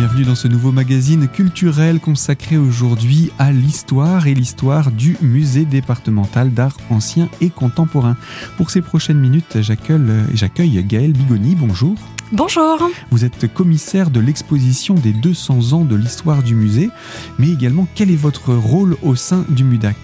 Bienvenue 0.00 0.24
dans 0.24 0.34
ce 0.34 0.48
nouveau 0.48 0.72
magazine 0.72 1.28
culturel 1.28 2.00
consacré 2.00 2.56
aujourd'hui 2.56 3.30
à 3.38 3.52
l'histoire 3.52 4.26
et 4.26 4.32
l'histoire 4.32 4.90
du 4.90 5.18
musée 5.20 5.66
départemental 5.66 6.54
d'art 6.54 6.74
ancien 6.88 7.28
et 7.42 7.50
contemporain. 7.50 8.16
Pour 8.56 8.70
ces 8.70 8.80
prochaines 8.80 9.18
minutes, 9.18 9.58
j'accueille 9.60 10.84
Gaëlle 10.84 11.12
Bigoni. 11.12 11.54
Bonjour. 11.54 11.96
Bonjour. 12.32 12.88
Vous 13.10 13.24
êtes 13.24 13.52
commissaire 13.52 14.08
de 14.08 14.20
l'exposition 14.20 14.94
des 14.94 15.12
200 15.12 15.72
ans 15.72 15.84
de 15.84 15.96
l'histoire 15.96 16.44
du 16.44 16.54
musée, 16.54 16.88
mais 17.40 17.48
également 17.48 17.88
quel 17.96 18.08
est 18.08 18.16
votre 18.16 18.54
rôle 18.54 18.96
au 19.02 19.16
sein 19.16 19.44
du 19.48 19.64
MUDAC? 19.64 19.96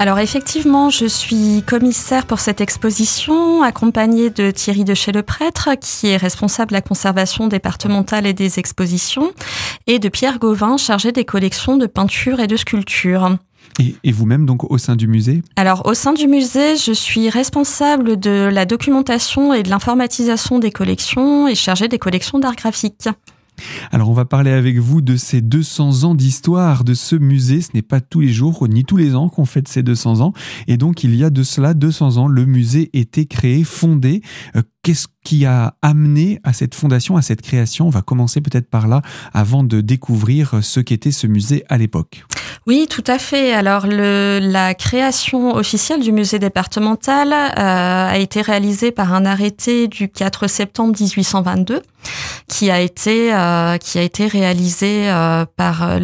Alors 0.00 0.18
effectivement, 0.18 0.90
je 0.90 1.06
suis 1.06 1.62
commissaire 1.64 2.26
pour 2.26 2.40
cette 2.40 2.60
exposition, 2.60 3.62
accompagnée 3.62 4.28
de 4.30 4.50
Thierry 4.50 4.82
de 4.82 4.94
chez 4.94 5.12
le 5.12 5.22
prêtre, 5.22 5.70
qui 5.80 6.08
est 6.08 6.16
responsable 6.16 6.70
de 6.70 6.74
la 6.74 6.82
conservation 6.82 7.46
départementale 7.46 8.26
et 8.26 8.32
des 8.32 8.58
expositions, 8.58 9.30
et 9.86 10.00
de 10.00 10.08
Pierre 10.08 10.40
Gauvin, 10.40 10.78
chargé 10.78 11.12
des 11.12 11.24
collections 11.24 11.76
de 11.76 11.86
peinture 11.86 12.40
et 12.40 12.48
de 12.48 12.56
sculpture. 12.56 13.38
Et, 14.04 14.12
vous-même, 14.12 14.44
donc, 14.46 14.70
au 14.70 14.78
sein 14.78 14.96
du 14.96 15.06
musée 15.06 15.42
Alors, 15.56 15.86
au 15.86 15.94
sein 15.94 16.12
du 16.12 16.26
musée, 16.26 16.76
je 16.76 16.92
suis 16.92 17.30
responsable 17.30 18.18
de 18.18 18.48
la 18.52 18.64
documentation 18.64 19.54
et 19.54 19.62
de 19.62 19.70
l'informatisation 19.70 20.58
des 20.58 20.70
collections 20.70 21.46
et 21.48 21.54
chargée 21.54 21.88
des 21.88 21.98
collections 21.98 22.38
d'art 22.38 22.56
graphique. 22.56 23.08
Alors 23.90 24.10
on 24.10 24.12
va 24.12 24.24
parler 24.24 24.50
avec 24.50 24.78
vous 24.78 25.00
de 25.00 25.16
ces 25.16 25.40
200 25.40 26.04
ans 26.04 26.14
d'histoire 26.14 26.84
de 26.84 26.94
ce 26.94 27.16
musée. 27.16 27.60
Ce 27.60 27.70
n'est 27.74 27.82
pas 27.82 28.00
tous 28.00 28.20
les 28.20 28.32
jours 28.32 28.66
ni 28.68 28.84
tous 28.84 28.96
les 28.96 29.14
ans 29.14 29.28
qu'on 29.28 29.44
fête 29.44 29.68
ces 29.68 29.82
200 29.82 30.20
ans. 30.20 30.32
Et 30.66 30.76
donc 30.76 31.04
il 31.04 31.14
y 31.14 31.24
a 31.24 31.30
de 31.30 31.42
cela 31.42 31.74
200 31.74 32.16
ans, 32.16 32.28
le 32.28 32.46
musée 32.46 32.90
était 32.92 33.26
créé, 33.26 33.64
fondé. 33.64 34.22
Euh, 34.56 34.62
qu'est-ce 34.82 35.08
qui 35.24 35.44
a 35.44 35.76
amené 35.82 36.40
à 36.44 36.52
cette 36.52 36.74
fondation, 36.74 37.16
à 37.16 37.22
cette 37.22 37.42
création? 37.42 37.86
On 37.86 37.90
va 37.90 38.02
commencer 38.02 38.40
peut-être 38.40 38.70
par 38.70 38.88
là 38.88 39.02
avant 39.32 39.64
de 39.64 39.80
découvrir 39.80 40.60
ce 40.62 40.80
qu'était 40.80 41.12
ce 41.12 41.26
musée 41.26 41.64
à 41.68 41.78
l'époque. 41.78 42.24
Oui, 42.68 42.86
tout 42.86 43.04
à 43.06 43.18
fait. 43.18 43.54
Alors, 43.54 43.86
le, 43.86 44.40
la 44.42 44.74
création 44.74 45.54
officielle 45.54 46.00
du 46.00 46.12
musée 46.12 46.38
départemental 46.38 47.32
euh, 47.32 47.54
a 47.56 48.18
été 48.18 48.42
réalisée 48.42 48.92
par 48.92 49.14
un 49.14 49.24
arrêté 49.24 49.88
du 49.88 50.10
4 50.10 50.46
septembre 50.48 50.94
1822 51.00 51.80
qui 52.48 52.70
a 52.70 52.80
été 52.80 53.34
euh, 53.34 53.76
qui 53.76 53.98
a 53.98 54.02
été 54.02 54.26
réalisé 54.26 55.10
euh, 55.10 55.44
par 55.56 55.98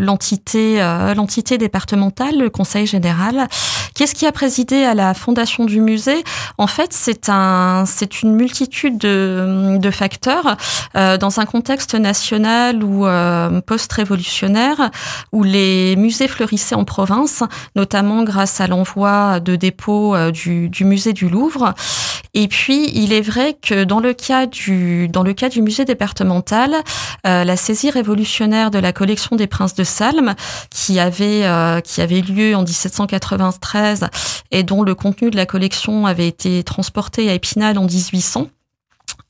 l'entité 0.00 0.78
l'entité 1.16 1.58
départementale, 1.58 2.38
le 2.38 2.50
Conseil 2.50 2.86
général. 2.86 3.48
Qu'est-ce 3.94 4.14
qui 4.14 4.26
a 4.26 4.32
présidé 4.32 4.84
à 4.84 4.94
la 4.94 5.12
fondation 5.12 5.64
du 5.64 5.80
musée? 5.80 6.22
En 6.56 6.68
fait, 6.68 6.92
c'est 6.92 7.28
un 7.28 7.84
c'est 7.86 8.22
une 8.22 8.34
multitude 8.34 8.96
de, 8.98 9.76
de 9.78 9.90
facteurs 9.90 10.56
dans 10.94 11.40
un 11.40 11.46
contexte 11.46 11.94
national 11.94 12.84
ou 12.84 13.06
post-révolutionnaire 13.66 14.90
où 15.32 15.42
les 15.42 15.96
musée 15.96 16.28
fleurissait 16.28 16.74
en 16.74 16.84
province, 16.84 17.42
notamment 17.76 18.22
grâce 18.22 18.60
à 18.60 18.66
l'envoi 18.66 19.40
de 19.40 19.56
dépôts 19.56 20.14
euh, 20.14 20.30
du, 20.30 20.68
du, 20.68 20.84
musée 20.84 21.12
du 21.12 21.28
Louvre. 21.28 21.74
Et 22.34 22.48
puis, 22.48 22.90
il 22.94 23.12
est 23.12 23.20
vrai 23.20 23.56
que 23.60 23.84
dans 23.84 24.00
le 24.00 24.12
cas 24.12 24.46
du, 24.46 25.08
dans 25.08 25.22
le 25.22 25.32
cas 25.38 25.48
du 25.48 25.62
musée 25.62 25.84
départemental, 25.84 26.74
euh, 27.26 27.44
la 27.44 27.56
saisie 27.56 27.90
révolutionnaire 27.90 28.70
de 28.70 28.78
la 28.78 28.92
collection 28.92 29.36
des 29.36 29.46
princes 29.46 29.74
de 29.74 29.84
Salm, 29.84 30.34
qui 30.70 30.98
avait, 30.98 31.46
euh, 31.46 31.80
qui 31.80 32.02
avait 32.02 32.20
lieu 32.20 32.54
en 32.54 32.62
1793 32.62 34.08
et 34.50 34.62
dont 34.62 34.82
le 34.82 34.94
contenu 34.94 35.30
de 35.30 35.36
la 35.36 35.46
collection 35.46 36.06
avait 36.06 36.28
été 36.28 36.62
transporté 36.64 37.30
à 37.30 37.34
Épinal 37.34 37.78
en 37.78 37.84
1800, 37.84 38.48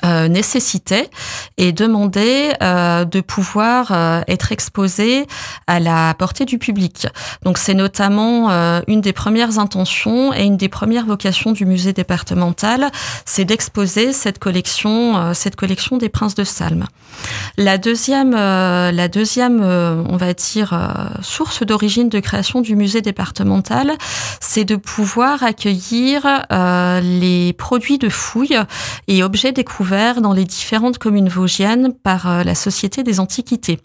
euh, 0.05 0.29
nécessitait 0.29 1.11
et 1.57 1.73
demandait 1.73 2.57
euh, 2.63 3.05
de 3.05 3.21
pouvoir 3.21 3.91
euh, 3.91 4.21
être 4.29 4.53
exposé 4.53 5.27
à 5.67 5.81
la 5.81 6.15
portée 6.15 6.45
du 6.45 6.59
public. 6.59 7.09
Donc 7.43 7.59
c'est 7.59 7.75
notamment 7.75 8.51
euh, 8.51 8.81
une 8.87 9.01
des 9.01 9.13
premières 9.13 9.59
intentions 9.59 10.33
et 10.33 10.45
une 10.45 10.57
des 10.57 10.69
premières 10.69 11.07
vocations 11.07 11.51
du 11.51 11.67
musée 11.67 11.93
départemental, 11.93 12.93
c'est 13.25 13.45
d'exposer 13.45 14.13
cette 14.13 14.39
collection, 14.39 15.35
cette 15.35 15.57
collection 15.57 15.97
des 15.97 16.09
princes 16.09 16.35
de 16.35 16.45
Salm. 16.45 16.87
La 17.59 17.77
deuxième, 17.77 18.31
la 18.31 19.09
deuxième, 19.09 19.63
on 19.63 20.17
va 20.17 20.33
dire, 20.33 20.79
source 21.23 21.65
d'origine 21.65 22.09
de 22.09 22.21
création 22.21 22.61
du 22.61 22.77
musée 22.77 23.03
départemental, 23.03 23.95
c'est 24.41 24.65
de 24.65 24.77
pouvoir 24.77 25.43
accueillir 25.43 26.47
les 27.03 27.53
produits 27.55 27.99
de 27.99 28.09
fouilles 28.09 28.61
et 29.09 29.23
objets 29.25 29.53
découverts 29.53 30.21
dans 30.21 30.33
les 30.33 30.45
différentes 30.45 30.99
communes 30.99 31.29
vosgiennes 31.29 31.93
par 31.93 32.29
euh, 32.29 32.43
la 32.45 32.55
Société 32.55 33.03
des 33.03 33.21
Antiquités. 33.21 33.81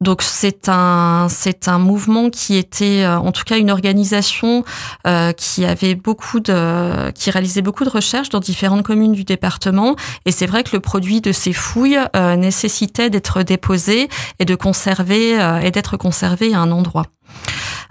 Donc 0.00 0.22
c'est 0.22 0.68
un 0.68 1.28
c'est 1.30 1.68
un 1.68 1.78
mouvement 1.78 2.30
qui 2.30 2.56
était 2.56 3.04
euh, 3.04 3.18
en 3.18 3.32
tout 3.32 3.44
cas 3.44 3.58
une 3.58 3.70
organisation 3.70 4.64
euh, 5.06 5.32
qui 5.32 5.64
avait 5.64 5.94
beaucoup 5.94 6.40
de 6.40 7.10
qui 7.12 7.30
réalisait 7.30 7.62
beaucoup 7.62 7.84
de 7.84 7.90
recherches 7.90 8.28
dans 8.28 8.40
différentes 8.40 8.82
communes 8.82 9.12
du 9.12 9.24
département 9.24 9.96
et 10.26 10.32
c'est 10.32 10.46
vrai 10.46 10.62
que 10.64 10.70
le 10.72 10.80
produit 10.80 11.20
de 11.20 11.32
ces 11.32 11.52
fouilles 11.52 11.98
nécessitait 12.14 13.10
d'être 13.10 13.42
déposé 13.42 14.08
et 14.38 14.44
de 14.44 14.54
conserver 14.54 15.38
et 15.62 15.70
d'être 15.70 15.96
conservé 15.96 16.54
à 16.54 16.60
un 16.60 16.70
endroit. 16.70 17.06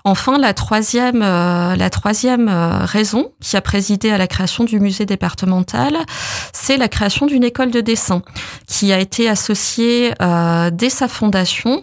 Enfin, 0.05 0.37
la 0.37 0.53
troisième, 0.53 1.21
euh, 1.21 1.75
euh, 1.77 2.85
raison 2.85 3.31
qui 3.39 3.55
a 3.55 3.61
présidé 3.61 4.11
à 4.11 4.17
la 4.17 4.27
création 4.27 4.65
du 4.65 4.79
musée 4.79 5.05
départemental, 5.05 5.97
c'est 6.51 6.75
la 6.75 6.89
création 6.89 7.25
d'une 7.25 7.43
école 7.43 7.71
de 7.71 7.79
dessin 7.79 8.21
qui 8.67 8.91
a 8.91 8.99
été 8.99 9.29
associée 9.29 10.13
euh, 10.21 10.69
dès 10.71 10.89
sa 10.89 11.07
fondation 11.07 11.79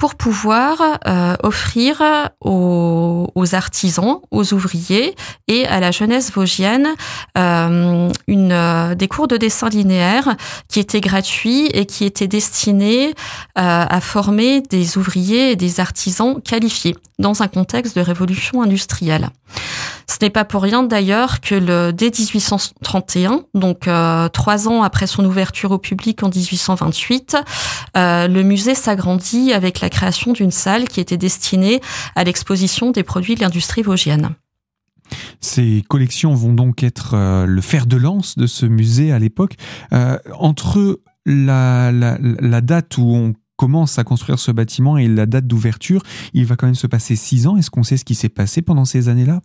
pour 0.00 0.16
pouvoir 0.16 0.98
offrir 1.42 2.02
aux, 2.40 3.26
artisans, 3.52 4.20
aux 4.30 4.54
ouvriers 4.54 5.14
et 5.46 5.66
à 5.66 5.78
la 5.78 5.90
jeunesse 5.90 6.32
vosgienne 6.32 6.88
une, 7.36 8.94
des 8.96 9.08
cours 9.08 9.28
de 9.28 9.36
dessin 9.36 9.68
linéaire 9.68 10.36
qui 10.68 10.80
étaient 10.80 11.02
gratuits 11.02 11.66
et 11.66 11.84
qui 11.84 12.06
étaient 12.06 12.26
destinés 12.26 13.14
à 13.54 14.00
former 14.00 14.62
des 14.62 14.96
ouvriers 14.96 15.52
et 15.52 15.56
des 15.56 15.80
artisans 15.80 16.40
qualifiés 16.42 16.96
dans 17.18 17.42
un 17.42 17.48
contexte 17.48 17.94
de 17.94 18.00
révolution 18.00 18.62
industrielle. 18.62 19.28
Ce 20.10 20.16
n'est 20.22 20.30
pas 20.30 20.44
pour 20.44 20.62
rien 20.62 20.82
d'ailleurs 20.82 21.40
que 21.40 21.54
le, 21.54 21.92
dès 21.92 22.10
1831, 22.10 23.44
donc 23.54 23.86
euh, 23.86 24.28
trois 24.28 24.66
ans 24.66 24.82
après 24.82 25.06
son 25.06 25.24
ouverture 25.24 25.70
au 25.70 25.78
public 25.78 26.24
en 26.24 26.30
1828, 26.30 27.36
euh, 27.96 28.26
le 28.26 28.42
musée 28.42 28.74
s'agrandit 28.74 29.52
avec 29.52 29.80
la 29.80 29.88
création 29.88 30.32
d'une 30.32 30.50
salle 30.50 30.88
qui 30.88 30.98
était 30.98 31.16
destinée 31.16 31.80
à 32.16 32.24
l'exposition 32.24 32.90
des 32.90 33.04
produits 33.04 33.36
de 33.36 33.40
l'industrie 33.40 33.82
vosgienne. 33.82 34.30
Ces 35.40 35.84
collections 35.88 36.34
vont 36.34 36.54
donc 36.54 36.82
être 36.82 37.14
euh, 37.14 37.46
le 37.46 37.60
fer 37.60 37.86
de 37.86 37.96
lance 37.96 38.36
de 38.36 38.48
ce 38.48 38.66
musée 38.66 39.12
à 39.12 39.20
l'époque. 39.20 39.54
entre 40.40 40.98
la, 41.24 41.92
la, 41.92 42.18
la, 42.18 42.60
date 42.60 42.98
où 42.98 43.14
on 43.14 43.34
commence 43.60 43.98
à 43.98 44.04
construire 44.04 44.38
ce 44.38 44.52
bâtiment 44.52 44.96
et 44.96 45.06
la 45.06 45.26
date 45.26 45.46
d'ouverture, 45.46 46.00
il 46.32 46.46
va 46.46 46.56
quand 46.56 46.64
même 46.64 46.74
se 46.74 46.86
passer 46.86 47.14
six 47.14 47.46
ans. 47.46 47.58
Est-ce 47.58 47.70
qu'on 47.70 47.82
sait 47.82 47.98
ce 47.98 48.06
qui 48.06 48.14
s'est 48.14 48.30
passé 48.30 48.62
pendant 48.62 48.86
ces 48.86 49.10
années-là? 49.10 49.42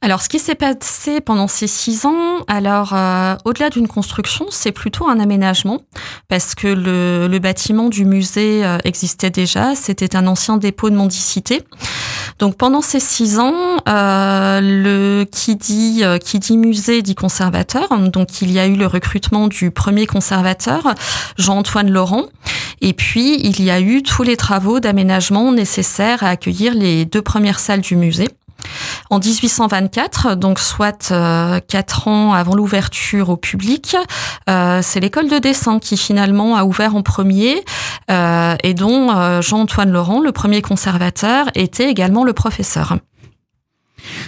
Alors, 0.00 0.22
ce 0.22 0.30
qui 0.30 0.38
s'est 0.38 0.54
passé 0.54 1.20
pendant 1.20 1.48
ces 1.48 1.66
six 1.66 2.06
ans, 2.06 2.46
alors 2.46 2.94
euh, 2.94 3.36
au-delà 3.44 3.68
d'une 3.68 3.86
construction, 3.86 4.46
c'est 4.48 4.72
plutôt 4.72 5.06
un 5.06 5.20
aménagement 5.20 5.82
parce 6.28 6.54
que 6.54 6.66
le, 6.66 7.28
le 7.28 7.38
bâtiment 7.40 7.90
du 7.90 8.06
musée 8.06 8.64
euh, 8.64 8.78
existait 8.84 9.28
déjà. 9.28 9.74
C'était 9.74 10.16
un 10.16 10.26
ancien 10.28 10.56
dépôt 10.56 10.88
de 10.88 10.96
mendicité. 10.96 11.60
Donc 12.38 12.56
pendant 12.56 12.80
ces 12.82 13.00
six 13.00 13.38
ans, 13.38 13.54
euh, 13.88 14.60
le 14.62 15.24
qui 15.24 15.56
dit 15.56 16.02
qui 16.24 16.38
dit 16.38 16.56
musée 16.56 17.02
dit 17.02 17.14
conservateur. 17.14 17.88
Donc 17.98 18.42
il 18.42 18.52
y 18.52 18.58
a 18.58 18.66
eu 18.66 18.76
le 18.76 18.86
recrutement 18.86 19.48
du 19.48 19.70
premier 19.70 20.06
conservateur, 20.06 20.94
Jean-Antoine 21.36 21.90
Laurent, 21.90 22.26
et 22.80 22.92
puis 22.92 23.40
il 23.40 23.62
y 23.62 23.70
a 23.70 23.80
eu 23.80 24.02
tous 24.02 24.22
les 24.22 24.36
travaux 24.36 24.80
d'aménagement 24.80 25.52
nécessaires 25.52 26.22
à 26.22 26.28
accueillir 26.28 26.74
les 26.74 27.04
deux 27.04 27.22
premières 27.22 27.58
salles 27.58 27.80
du 27.80 27.96
musée. 27.96 28.28
En 29.10 29.20
1824, 29.20 30.34
donc 30.34 30.58
soit 30.58 31.12
euh, 31.12 31.60
quatre 31.66 32.08
ans 32.08 32.34
avant 32.34 32.54
l'ouverture 32.54 33.30
au 33.30 33.36
public, 33.36 33.96
euh, 34.50 34.80
c'est 34.82 35.00
l'école 35.00 35.28
de 35.28 35.38
dessin 35.38 35.78
qui 35.78 35.96
finalement 35.96 36.56
a 36.56 36.64
ouvert 36.64 36.94
en 36.94 37.02
premier 37.02 37.64
euh, 38.10 38.54
et 38.62 38.74
dont 38.74 39.40
Jean-Antoine 39.40 39.90
Laurent, 39.90 40.20
le 40.20 40.32
premier 40.32 40.60
conservateur, 40.60 41.46
était 41.54 41.88
également 41.90 42.24
le 42.24 42.34
professeur. 42.34 42.98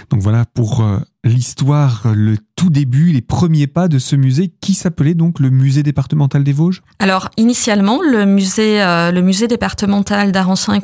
Donc 0.09 0.21
voilà 0.21 0.45
pour 0.45 0.83
l'histoire, 1.23 2.03
le 2.13 2.37
tout 2.55 2.69
début, 2.69 3.11
les 3.11 3.21
premiers 3.21 3.67
pas 3.67 3.87
de 3.87 3.97
ce 3.97 4.15
musée 4.15 4.51
qui 4.61 4.73
s'appelait 4.73 5.13
donc 5.13 5.39
le 5.39 5.49
musée 5.49 5.83
départemental 5.83 6.43
des 6.43 6.53
Vosges? 6.53 6.83
Alors 6.99 7.29
initialement, 7.37 7.99
le 8.01 8.25
musée, 8.25 8.81
euh, 8.83 9.11
le 9.11 9.21
musée 9.21 9.47
départemental 9.47 10.31
d'art 10.31 10.49
ancien 10.49 10.73
et, 10.75 10.81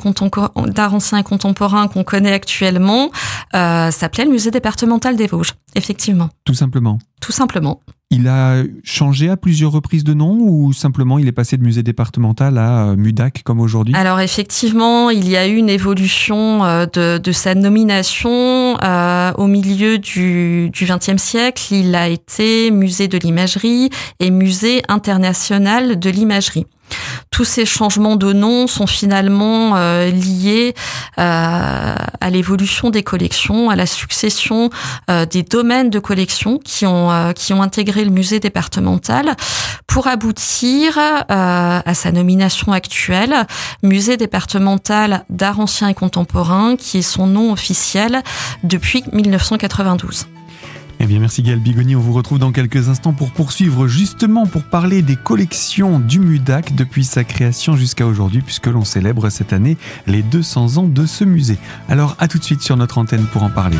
contemporain 1.22 1.88
qu'on 1.88 2.04
connaît 2.04 2.32
actuellement 2.32 3.10
euh, 3.54 3.90
s'appelait 3.90 4.24
le 4.24 4.30
musée 4.30 4.50
départemental 4.50 5.16
des 5.16 5.26
Vosges, 5.26 5.54
effectivement. 5.76 6.30
Tout 6.44 6.54
simplement 6.54 6.98
Tout 7.20 7.32
simplement. 7.32 7.80
il 8.10 8.26
a 8.26 8.62
changé 8.82 9.28
à 9.28 9.36
plusieurs 9.36 9.70
reprises 9.70 10.02
de 10.02 10.14
nom 10.14 10.36
ou 10.40 10.72
simplement 10.72 11.18
il 11.20 11.28
est 11.28 11.32
passé 11.32 11.56
de 11.56 11.62
musée 11.62 11.84
départemental 11.84 12.58
à 12.58 12.96
MUDAC 12.96 13.42
comme 13.44 13.60
aujourd'hui? 13.60 13.94
Alors 13.94 14.18
effectivement, 14.18 15.10
il 15.10 15.28
y 15.28 15.36
a 15.36 15.46
eu 15.46 15.54
une 15.56 15.70
évolution 15.70 16.60
de, 16.92 17.18
de 17.18 17.32
sa 17.32 17.54
nomination 17.54 18.76
au 19.36 19.46
milieu 19.46 19.98
du 19.98 20.27
XXe 20.72 21.16
siècle. 21.16 21.62
Il 21.72 21.94
a 21.94 22.08
été 22.08 22.70
musée 22.70 23.08
de 23.08 23.18
l'imagerie 23.18 23.90
et 24.20 24.30
musée 24.30 24.82
international 24.88 25.98
de 25.98 26.10
l'imagerie. 26.10 26.66
Tous 27.30 27.44
ces 27.44 27.66
changements 27.66 28.16
de 28.16 28.32
nom 28.32 28.66
sont 28.66 28.86
finalement 28.86 29.76
euh, 29.76 30.10
liés 30.10 30.74
euh, 31.18 31.94
à 32.20 32.30
l'évolution 32.30 32.90
des 32.90 33.02
collections, 33.02 33.70
à 33.70 33.76
la 33.76 33.86
succession 33.86 34.70
euh, 35.10 35.26
des 35.26 35.42
domaines 35.42 35.90
de 35.90 35.98
collection 35.98 36.58
qui 36.58 36.86
ont 36.86 37.32
qui 37.34 37.52
ont 37.52 37.62
intégré 37.62 38.04
le 38.04 38.10
musée 38.10 38.40
départemental 38.40 39.34
pour 39.86 40.06
aboutir 40.06 40.98
à 40.98 41.94
sa 41.94 42.12
nomination 42.12 42.72
actuelle, 42.72 43.46
musée 43.82 44.16
départemental 44.16 45.24
d'art 45.30 45.60
ancien 45.60 45.88
et 45.88 45.94
contemporain, 45.94 46.76
qui 46.76 46.98
est 46.98 47.02
son 47.02 47.26
nom 47.26 47.52
officiel 47.52 48.22
depuis 48.62 49.04
1992. 49.12 50.26
Eh 51.00 51.06
bien, 51.06 51.20
merci 51.20 51.42
Gaël 51.42 51.60
Bigoni. 51.60 51.94
On 51.94 52.00
vous 52.00 52.12
retrouve 52.12 52.40
dans 52.40 52.50
quelques 52.50 52.88
instants 52.88 53.12
pour 53.12 53.30
poursuivre 53.30 53.86
justement 53.86 54.46
pour 54.46 54.64
parler 54.64 55.00
des 55.00 55.14
collections 55.14 56.00
du 56.00 56.18
MUDAC 56.18 56.74
depuis 56.74 57.04
sa 57.04 57.22
création 57.22 57.76
jusqu'à 57.76 58.06
aujourd'hui, 58.06 58.40
puisque 58.40 58.66
l'on 58.66 58.84
célèbre 58.84 59.30
cette 59.30 59.52
année 59.52 59.76
les 60.06 60.22
200 60.22 60.76
ans 60.78 60.88
de 60.88 61.06
ce 61.06 61.24
musée. 61.24 61.58
Alors, 61.88 62.16
à 62.18 62.26
tout 62.26 62.38
de 62.38 62.44
suite 62.44 62.62
sur 62.62 62.76
notre 62.76 62.98
antenne 62.98 63.26
pour 63.32 63.44
en 63.44 63.50
parler. 63.50 63.78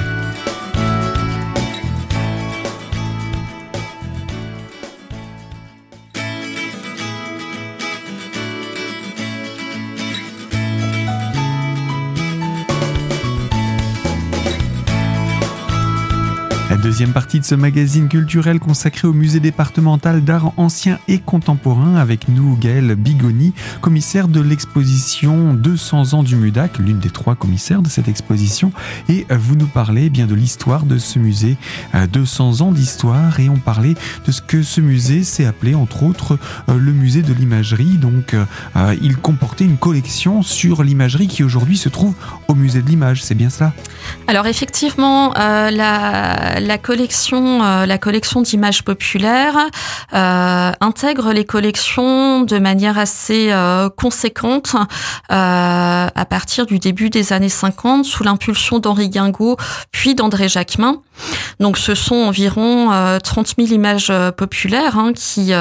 Partie 17.19 17.41
de 17.41 17.45
ce 17.45 17.57
magazine 17.57 18.07
culturel 18.07 18.61
consacré 18.61 19.09
au 19.09 19.13
musée 19.13 19.41
départemental 19.41 20.23
d'art 20.23 20.53
ancien 20.57 21.01
et 21.09 21.19
contemporain 21.19 21.97
avec 21.97 22.29
nous 22.29 22.57
Gaël 22.57 22.95
Bigoni, 22.95 23.55
commissaire 23.81 24.29
de 24.29 24.41
l'exposition 24.41 25.53
200 25.53 26.15
ans 26.15 26.23
du 26.23 26.37
MUDAC, 26.37 26.79
l'une 26.79 27.01
des 27.01 27.11
trois 27.11 27.35
commissaires 27.35 27.83
de 27.83 27.89
cette 27.89 28.07
exposition. 28.07 28.71
Et 29.09 29.27
vous 29.31 29.57
nous 29.57 29.67
parlez 29.67 30.05
eh 30.05 30.11
bien 30.11 30.29
de 30.29 30.37
l'histoire 30.37 30.85
de 30.85 30.97
ce 30.97 31.19
musée, 31.19 31.57
200 31.93 32.63
euh, 32.63 32.65
ans 32.65 32.71
d'histoire, 32.71 33.41
et 33.41 33.49
on 33.49 33.57
parlait 33.57 33.95
de 34.25 34.31
ce 34.31 34.41
que 34.41 34.63
ce 34.63 34.81
musée 34.81 35.25
s'est 35.25 35.45
appelé 35.45 35.75
entre 35.75 36.05
autres 36.05 36.39
euh, 36.69 36.79
le 36.79 36.93
musée 36.93 37.23
de 37.23 37.33
l'imagerie. 37.33 37.99
Donc 37.99 38.35
euh, 38.35 38.45
il 39.03 39.17
comportait 39.17 39.65
une 39.65 39.77
collection 39.77 40.43
sur 40.43 40.85
l'imagerie 40.85 41.27
qui 41.27 41.43
aujourd'hui 41.43 41.79
se 41.79 41.89
trouve 41.89 42.15
au 42.47 42.55
musée 42.55 42.81
de 42.81 42.89
l'image, 42.89 43.25
c'est 43.25 43.35
bien 43.35 43.51
cela? 43.51 43.73
Alors 44.29 44.47
effectivement, 44.47 45.33
la 45.35 46.79
collection, 46.81 47.08
euh, 47.33 47.87
la 47.87 47.99
collection 47.99 48.43
d'images 48.43 48.85
populaires 48.85 49.57
euh, 50.15 50.73
intègre 50.81 51.33
les 51.33 51.45
collections 51.45 52.43
de 52.43 52.59
manière 52.59 52.99
assez 52.99 53.49
euh, 53.51 53.89
conséquente 53.89 54.75
à 55.29 56.27
partir 56.29 56.67
du 56.67 56.79
début 56.79 57.11
des 57.11 57.33
années 57.33 57.49
50 57.49 58.05
sous 58.05 58.25
l'impulsion 58.25 58.79
d'Henri 58.79 59.09
Guingaud 59.09 59.57
puis 59.93 60.15
d'André 60.15 60.49
Jacquemin. 60.49 61.03
Donc 61.61 61.79
ce 61.79 61.95
sont 61.95 62.15
environ 62.15 62.91
30 63.23 63.55
000 63.59 63.73
images 63.73 64.13
populaires 64.37 64.97
hein, 64.99 65.13
qui, 65.15 65.53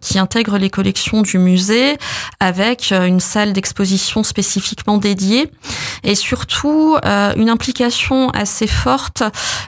qui 0.00 0.18
intègrent 0.18 0.58
les 0.58 0.70
collections 0.70 1.22
du 1.22 1.38
musée 1.38 1.96
avec 2.40 2.92
une 2.92 3.20
salle 3.20 3.52
d'exposition 3.52 4.22
spécifiquement 4.22 4.98
dédiée 4.98 5.50
et 6.04 6.14
surtout 6.14 6.96
une 7.04 7.50
implication 7.50 8.30
assez 8.30 8.66
forte 8.66 9.22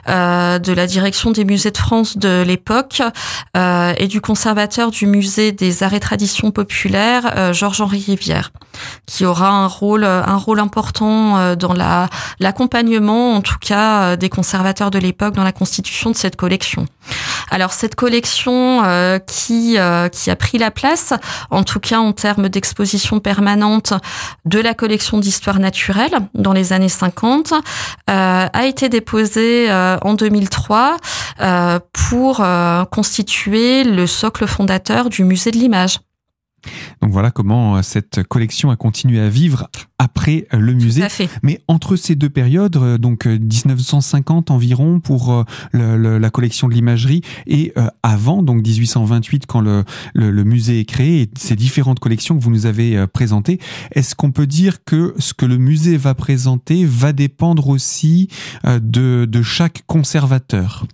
de 0.07 0.73
la 0.73 0.87
direction 0.87 1.31
des 1.31 1.45
musées 1.45 1.71
de 1.71 1.77
France 1.77 2.17
de 2.17 2.43
l'époque 2.43 3.01
euh, 3.57 3.93
et 3.97 4.07
du 4.07 4.21
conservateur 4.21 4.91
du 4.91 5.05
musée 5.07 5.51
des 5.51 5.83
arts 5.83 5.93
et 5.93 5.99
traditions 5.99 6.51
populaires, 6.51 7.33
euh, 7.35 7.53
Georges-Henri 7.53 8.03
Rivière, 8.05 8.51
qui 9.05 9.25
aura 9.25 9.49
un 9.49 9.67
rôle, 9.67 10.03
un 10.03 10.37
rôle 10.37 10.59
important 10.59 11.37
euh, 11.37 11.55
dans 11.55 11.73
la, 11.73 12.09
l'accompagnement, 12.39 13.35
en 13.35 13.41
tout 13.41 13.59
cas, 13.59 14.15
des 14.15 14.29
conservateurs 14.29 14.91
de 14.91 14.99
l'époque 14.99 15.33
dans 15.33 15.43
la 15.43 15.51
constitution 15.51 16.11
de 16.11 16.15
cette 16.15 16.35
collection. 16.35 16.85
Alors 17.49 17.73
cette 17.73 17.95
collection 17.95 18.81
qui 19.27 19.77
qui 20.11 20.29
a 20.31 20.35
pris 20.37 20.57
la 20.57 20.71
place, 20.71 21.13
en 21.49 21.63
tout 21.63 21.81
cas 21.81 21.99
en 21.99 22.13
termes 22.13 22.47
d'exposition 22.47 23.19
permanente 23.19 23.93
de 24.45 24.59
la 24.59 24.73
collection 24.73 25.17
d'histoire 25.17 25.59
naturelle 25.59 26.20
dans 26.33 26.53
les 26.53 26.73
années 26.73 26.89
50, 26.89 27.53
a 28.07 28.65
été 28.65 28.89
déposée 28.89 29.71
en 29.71 30.13
2003 30.13 30.97
euh, 31.41 31.79
pour 31.91 32.41
euh, 32.41 32.85
constituer 32.85 33.83
le 33.83 34.05
socle 34.05 34.45
fondateur 34.45 35.09
du 35.09 35.23
musée 35.23 35.49
de 35.49 35.57
l'image. 35.57 35.97
Donc 37.01 37.11
voilà 37.11 37.31
comment 37.31 37.77
euh, 37.77 37.81
cette 37.81 38.23
collection 38.23 38.69
a 38.69 38.75
continué 38.75 39.19
à 39.19 39.29
vivre 39.29 39.69
après 39.97 40.47
le 40.51 40.73
musée. 40.73 41.01
Mais 41.43 41.61
entre 41.67 41.95
ces 41.95 42.15
deux 42.15 42.29
périodes, 42.29 42.97
donc 42.97 43.25
1950 43.25 44.49
environ 44.49 44.99
pour 44.99 45.45
la 45.73 46.29
collection 46.31 46.67
de 46.67 46.73
l'imagerie 46.73 47.21
et 47.45 47.73
avant, 48.01 48.41
donc 48.41 48.65
1828 48.65 49.45
quand 49.45 49.61
le, 49.61 49.83
le, 50.15 50.43
musée 50.43 50.79
est 50.79 50.85
créé 50.85 51.21
et 51.21 51.29
ces 51.37 51.55
différentes 51.55 51.99
collections 51.99 52.35
que 52.35 52.43
vous 52.43 52.49
nous 52.49 52.65
avez 52.65 53.05
présentées, 53.07 53.59
est-ce 53.91 54.15
qu'on 54.15 54.31
peut 54.31 54.47
dire 54.47 54.83
que 54.83 55.13
ce 55.19 55.35
que 55.35 55.45
le 55.45 55.57
musée 55.57 55.97
va 55.97 56.15
présenter 56.15 56.83
va 56.83 57.13
dépendre 57.13 57.69
aussi 57.69 58.27
de, 58.65 59.25
de 59.25 59.41
chaque 59.43 59.83
conservateur? 59.85 60.87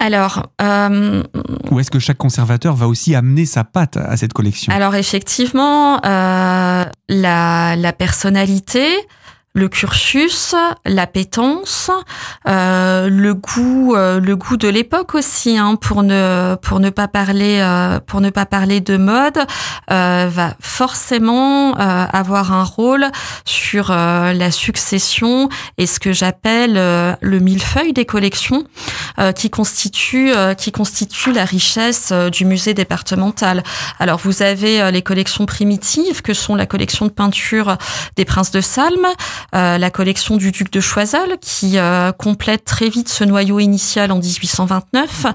Alors, 0.00 0.46
euh, 0.62 1.22
ou 1.70 1.78
est-ce 1.78 1.90
que 1.90 1.98
chaque 1.98 2.16
conservateur 2.16 2.74
va 2.74 2.88
aussi 2.88 3.14
amener 3.14 3.44
sa 3.44 3.64
patte 3.64 3.98
à 3.98 4.16
cette 4.16 4.32
collection? 4.32 4.72
Alors 4.72 4.94
effectivement, 4.94 6.02
euh, 6.04 6.84
la, 7.08 7.76
la 7.76 7.92
personnalité, 7.92 8.86
le 9.52 9.68
cursus, 9.68 10.54
l'appétence, 10.86 11.90
euh, 12.46 13.08
le 13.08 13.34
goût, 13.34 13.96
euh, 13.96 14.20
le 14.20 14.36
goût 14.36 14.56
de 14.56 14.68
l'époque 14.68 15.16
aussi, 15.16 15.58
hein, 15.58 15.74
pour 15.74 16.04
ne 16.04 16.54
pour 16.62 16.78
ne 16.78 16.88
pas 16.90 17.08
parler 17.08 17.58
euh, 17.60 17.98
pour 17.98 18.20
ne 18.20 18.30
pas 18.30 18.46
parler 18.46 18.80
de 18.80 18.96
mode, 18.96 19.38
euh, 19.90 20.28
va 20.30 20.54
forcément 20.60 21.76
euh, 21.80 22.06
avoir 22.12 22.52
un 22.52 22.62
rôle 22.62 23.06
sur 23.44 23.88
la 23.90 24.50
succession 24.52 25.48
et 25.78 25.86
ce 25.86 25.98
que 25.98 26.12
j'appelle 26.12 26.74
le 26.74 27.38
millefeuille 27.38 27.92
des 27.92 28.04
collections, 28.04 28.64
qui 29.34 29.50
constitue 29.50 30.32
qui 30.56 30.72
constitue 30.72 31.32
la 31.32 31.44
richesse 31.44 32.12
du 32.12 32.44
musée 32.44 32.74
départemental. 32.74 33.62
Alors 33.98 34.18
vous 34.18 34.42
avez 34.42 34.90
les 34.92 35.02
collections 35.02 35.46
primitives 35.46 36.22
que 36.22 36.34
sont 36.34 36.54
la 36.54 36.66
collection 36.66 37.06
de 37.06 37.10
peinture 37.10 37.76
des 38.16 38.24
princes 38.24 38.50
de 38.50 38.60
Salm. 38.60 39.06
Euh, 39.54 39.78
la 39.78 39.90
collection 39.90 40.36
du 40.36 40.52
duc 40.52 40.72
de 40.72 40.80
Choiseul 40.80 41.36
qui 41.40 41.78
euh, 41.78 42.12
complète 42.12 42.64
très 42.64 42.88
vite 42.88 43.08
ce 43.08 43.24
noyau 43.24 43.58
initial 43.58 44.12
en 44.12 44.18
1829. 44.18 45.26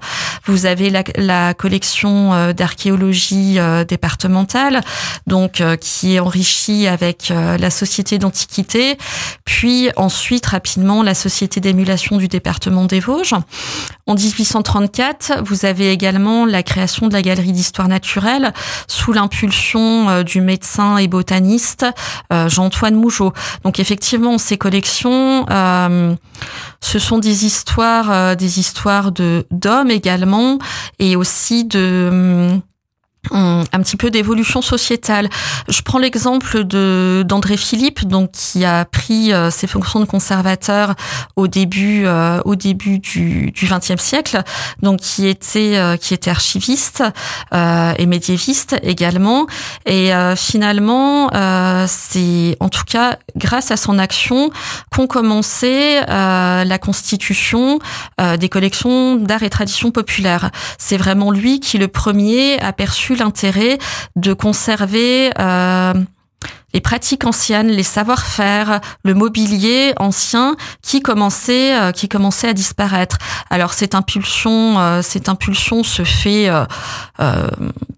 Vous 0.45 0.65
avez 0.65 0.89
la, 0.89 1.53
collection 1.53 2.33
euh, 2.33 2.53
d'archéologie 2.53 3.57
départementale, 3.87 4.81
donc 5.27 5.61
qui 5.79 6.15
est 6.15 6.19
enrichie 6.19 6.87
avec 6.87 7.29
la 7.29 7.69
Société 7.69 8.17
d'Antiquité, 8.17 8.97
puis 9.43 9.89
ensuite 9.95 10.45
rapidement 10.45 11.03
la 11.03 11.13
Société 11.13 11.59
d'émulation 11.59 12.17
du 12.17 12.27
département 12.27 12.85
des 12.85 12.99
Vosges. 12.99 13.35
En 14.07 14.15
1834, 14.15 15.43
vous 15.43 15.65
avez 15.65 15.91
également 15.91 16.45
la 16.45 16.63
création 16.63 17.07
de 17.07 17.13
la 17.13 17.21
Galerie 17.21 17.51
d'histoire 17.51 17.87
naturelle 17.87 18.53
sous 18.87 19.13
l'impulsion 19.13 20.23
du 20.23 20.41
médecin 20.41 20.97
et 20.97 21.07
botaniste 21.07 21.85
Jean-Antoine 22.31 22.95
Mougeot. 22.95 23.33
Donc 23.63 23.79
effectivement 23.79 23.94
effectivement, 23.95 24.37
ces 24.37 24.57
collections, 24.57 25.45
euh, 25.49 26.15
ce 26.81 26.99
sont 26.99 27.17
des 27.17 27.45
histoires, 27.45 28.11
euh, 28.11 28.35
des 28.35 28.59
histoires 28.59 29.13
de 29.13 29.45
d'hommes 29.51 29.89
également, 29.89 30.59
et 30.99 31.15
aussi 31.15 31.63
de 31.63 32.59
un 33.31 33.81
petit 33.81 33.97
peu 33.97 34.11
d'évolution 34.11 34.61
sociétale. 34.61 35.29
Je 35.67 35.81
prends 35.81 35.99
l'exemple 35.99 36.63
de 36.63 37.23
d'André 37.25 37.57
Philippe, 37.57 38.05
donc 38.07 38.31
qui 38.31 38.65
a 38.65 38.85
pris 38.85 39.33
euh, 39.33 39.49
ses 39.49 39.67
fonctions 39.67 39.99
de 39.99 40.05
conservateur 40.05 40.95
au 41.35 41.47
début 41.47 42.03
euh, 42.05 42.39
au 42.45 42.55
début 42.55 42.99
du 42.99 43.51
du 43.51 43.67
XXe 43.67 44.01
siècle, 44.01 44.41
donc 44.81 44.99
qui 44.99 45.27
était 45.27 45.77
euh, 45.77 45.97
qui 45.97 46.13
était 46.13 46.31
archiviste 46.31 47.03
et 47.53 48.05
médiéviste 48.05 48.75
également. 48.83 49.47
Et 49.85 50.11
finalement, 50.35 51.29
c'est 51.87 52.57
en 52.59 52.69
tout 52.69 52.83
cas 52.85 53.17
grâce 53.35 53.71
à 53.71 53.77
son 53.77 53.97
action 53.99 54.49
qu'ont 54.91 55.07
commencé 55.07 56.01
la 56.07 56.77
constitution 56.77 57.79
des 58.39 58.49
collections 58.49 59.15
d'art 59.15 59.43
et 59.43 59.49
tradition 59.49 59.91
populaire. 59.91 60.51
C'est 60.77 60.97
vraiment 60.97 61.31
lui 61.31 61.59
qui 61.59 61.77
le 61.77 61.87
premier 61.87 62.59
a 62.59 62.73
perçu 62.73 63.14
l'intérêt 63.15 63.77
de 64.15 64.33
conserver 64.33 65.31
euh, 65.39 65.93
les 66.75 66.81
pratiques 66.81 67.25
anciennes, 67.25 67.69
les 67.69 67.83
savoir-faire, 67.83 68.81
le 69.05 69.13
mobilier 69.13 69.93
ancien 69.97 70.57
qui 70.81 71.01
commençait 71.01 71.73
euh, 71.73 71.93
qui 71.93 72.09
commençait 72.09 72.49
à 72.49 72.53
disparaître. 72.53 73.17
Alors 73.49 73.71
cette 73.71 73.95
impulsion 73.95 74.77
euh, 74.77 75.01
cette 75.01 75.29
impulsion 75.29 75.83
se 75.83 76.03
fait 76.03 76.49
euh, 76.49 76.65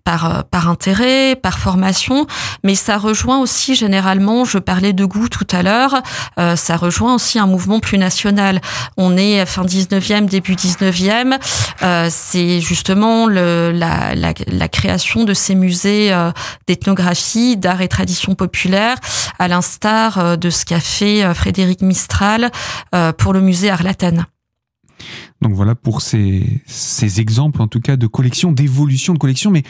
par 0.04 0.44
par 0.52 0.70
intérêt, 0.70 1.36
par 1.36 1.58
formation, 1.58 2.28
mais 2.64 2.76
ça 2.76 3.00
rejoint 3.00 3.40
aussi 3.40 3.74
généralement, 3.74 4.46
je 4.46 4.60
parlais 4.60 4.94
de 4.94 5.06
goût 5.06 5.28
tout 5.28 5.48
à 5.52 5.64
l'heure, 5.64 6.02
ça 6.56 6.78
rejoint 6.78 7.16
aussi 7.16 7.40
un 7.40 7.48
mouvement 7.48 7.80
plus 7.80 7.98
national. 7.98 8.62
On 8.96 9.18
est 9.18 9.46
fin 9.46 9.66
19e, 9.66 10.26
début 10.26 10.54
19e, 10.54 11.40
c'est 12.10 12.62
justement 12.62 13.26
le, 13.28 13.72
la, 13.74 14.16
la, 14.16 14.34
la, 14.48 14.68
création 14.70 15.26
de 15.26 15.34
ces 15.34 15.56
musées 15.56 16.16
d'ethnographie, 16.68 17.58
d'art 17.58 17.82
et 17.82 17.88
tradition 17.90 18.36
populaire 18.36 18.67
à 19.40 19.48
l'instar 19.48 20.18
euh, 20.18 20.36
de 20.36 20.50
ce 20.50 20.66
qu'a 20.66 20.80
fait 20.80 21.24
euh, 21.24 21.34
Frédéric 21.34 21.82
Mistral 21.82 22.52
euh, 22.94 23.12
pour 23.14 23.34
le 23.34 23.42
musée 23.42 23.70
Arlatane. 23.70 24.26
Donc 25.42 25.54
voilà 25.54 25.76
pour 25.76 26.02
ces, 26.02 26.62
ces, 26.66 27.22
exemples 27.22 27.62
en 27.62 27.68
tout 27.68 27.80
cas 27.80 27.96
de 27.96 28.08
collections, 28.08 28.52
d'évolution 28.52 29.14
de 29.14 29.20
collections. 29.20 29.52
Mais 29.52 29.62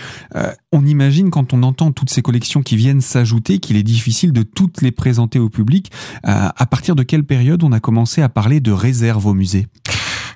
on 0.72 0.86
imagine 0.86 1.30
quand 1.30 1.52
on 1.52 1.62
entend 1.64 1.92
toutes 1.92 2.10
ces 2.10 2.22
collections 2.22 2.62
qui 2.62 2.78
viennent 2.78 3.02
s'ajouter 3.02 3.60
qu'il 3.60 3.76
est 3.76 3.84
difficile 3.84 4.32
de 4.32 4.44
toutes 4.44 4.82
les 4.82 4.92
présenter 4.92 5.40
au 5.40 5.50
public. 5.50 5.92
à 6.24 6.66
partir 6.66 6.96
de 6.96 7.04
quelle 7.04 7.26
période 7.26 7.62
on 7.64 7.74
a 7.74 7.82
commencé 7.82 8.22
à 8.22 8.30
parler 8.30 8.62
de 8.62 8.72
réserve 8.72 9.26
au 9.26 9.34
musée? 9.34 9.68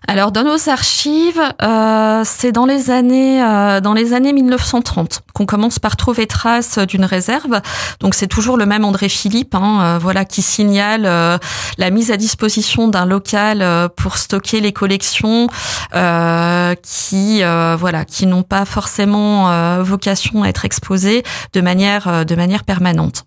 Alors 0.07 0.31
dans 0.31 0.43
nos 0.43 0.67
archives, 0.67 1.41
euh, 1.61 2.23
c'est 2.25 2.51
dans 2.51 2.65
les 2.65 2.89
années 2.89 3.41
euh, 3.41 3.79
dans 3.81 3.93
les 3.93 4.13
années 4.13 4.33
1930 4.33 5.21
qu'on 5.33 5.45
commence 5.45 5.79
par 5.79 5.95
trouver 5.95 6.27
trace 6.27 6.79
d'une 6.79 7.05
réserve. 7.05 7.61
Donc 7.99 8.15
c'est 8.15 8.27
toujours 8.27 8.57
le 8.57 8.65
même 8.65 8.83
André 8.83 9.09
Philippe, 9.09 9.55
hein, 9.55 9.79
euh, 9.81 9.99
voilà, 10.01 10.25
qui 10.25 10.41
signale 10.41 11.05
euh, 11.05 11.37
la 11.77 11.91
mise 11.91 12.11
à 12.11 12.17
disposition 12.17 12.87
d'un 12.87 13.05
local 13.05 13.89
pour 13.95 14.17
stocker 14.17 14.59
les 14.59 14.73
collections 14.73 15.47
qui 15.91 17.41
voilà 17.43 18.05
qui 18.05 18.25
n'ont 18.25 18.43
pas 18.43 18.65
forcément 18.65 19.81
vocation 19.81 20.43
à 20.43 20.49
être 20.49 20.65
exposées 20.65 21.23
de 21.53 21.61
manière 21.61 22.25
de 22.25 22.35
manière 22.35 22.63
permanente. 22.63 23.23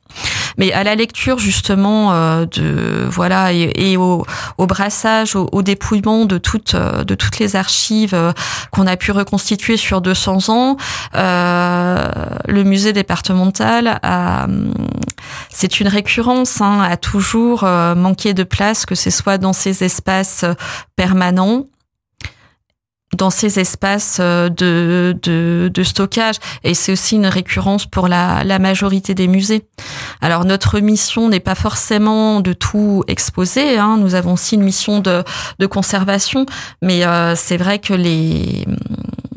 Mais 0.58 0.73
à 0.73 0.84
la 0.84 0.94
lecture 0.94 1.38
justement 1.38 2.12
de 2.46 3.06
voilà 3.11 3.52
et, 3.52 3.96
au, 3.96 4.25
brassage, 4.58 5.37
au, 5.37 5.62
dépouillement 5.62 6.25
de 6.25 6.38
toutes 6.38 6.75
euh, 6.75 7.04
de 7.04 7.14
toutes 7.14 7.38
les 7.38 7.56
archives 7.56 8.14
euh, 8.14 8.32
qu'on 8.70 8.87
a 8.87 8.96
pu 8.96 9.12
reconstituer 9.12 9.76
sur 9.76 10.00
200 10.00 10.49
ans, 10.49 10.76
euh, 11.14 12.08
le 12.46 12.64
musée 12.64 12.92
départemental 12.92 13.99
a, 14.02 14.46
c'est 15.50 15.80
une 15.80 15.88
récurrence, 15.88 16.61
hein, 16.61 16.80
a 16.80 16.96
toujours 16.96 17.64
manqué 17.64 18.34
de 18.34 18.42
place, 18.42 18.87
que 18.87 18.94
ce 18.94 19.11
soit 19.11 19.38
dans 19.38 19.52
ses 19.52 19.84
espaces 19.84 20.44
permanents 20.96 21.66
dans 23.14 23.30
ces 23.30 23.59
espaces 23.59 24.18
euh, 24.21 24.49
de, 24.49 25.16
de, 25.23 25.71
de 25.73 25.83
stockage. 25.83 26.37
Et 26.62 26.75
c'est 26.75 26.92
aussi 26.92 27.16
une 27.16 27.26
récurrence 27.26 27.87
pour 27.87 28.09
la, 28.09 28.44
la 28.44 28.59
majorité 28.59 29.14
des 29.14 29.28
musées. 29.28 29.66
Alors 30.21 30.44
notre 30.44 30.80
mission 30.80 31.28
n'est 31.28 31.40
pas 31.40 31.54
forcément 31.54 32.40
de 32.40 32.52
tout 32.52 33.04
exposer. 33.09 33.78
Hein. 33.78 33.97
Nous 33.99 34.14
avons 34.14 34.35
aussi 34.35 34.54
une 34.54 34.62
mission 34.64 35.00
de, 35.00 35.25
de 35.59 35.66
conservation, 35.66 36.47
mais 36.83 37.04
euh, 37.04 37.35
c'est 37.37 37.56
vrai 37.56 37.78
que 37.78 37.94
les 37.94 38.66